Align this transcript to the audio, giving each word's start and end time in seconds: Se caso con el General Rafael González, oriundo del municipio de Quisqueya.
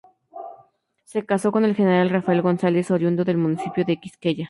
Se 1.05 1.27
caso 1.27 1.51
con 1.51 1.63
el 1.63 1.75
General 1.75 2.09
Rafael 2.09 2.41
González, 2.41 2.89
oriundo 2.89 3.23
del 3.23 3.37
municipio 3.37 3.85
de 3.85 3.97
Quisqueya. 3.97 4.39